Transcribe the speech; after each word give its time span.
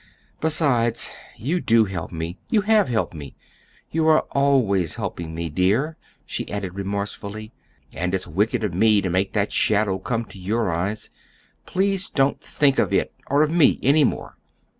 Besides, 0.39 1.11
you 1.37 1.59
do 1.61 1.85
help 1.85 2.11
me, 2.11 2.39
you 2.49 2.61
have 2.61 2.89
helped 2.89 3.13
me, 3.13 3.35
you 3.91 4.07
are 4.07 4.21
always 4.31 4.95
helping 4.95 5.35
me, 5.35 5.47
dear," 5.51 5.95
she 6.25 6.49
added 6.49 6.73
remorsefully; 6.73 7.51
"and 7.93 8.15
it's 8.15 8.25
wicked 8.27 8.63
of 8.63 8.73
me 8.73 9.01
to 9.01 9.11
make 9.11 9.33
that 9.33 9.53
shadow 9.53 9.99
come 9.99 10.25
to 10.25 10.39
your 10.39 10.71
eyes. 10.71 11.11
Please 11.67 12.09
don't 12.09 12.41
think 12.41 12.79
of 12.79 12.91
it, 12.95 13.13
or 13.29 13.43
of 13.43 13.51
me, 13.51 13.79
any 13.83 14.03
more." 14.03 14.37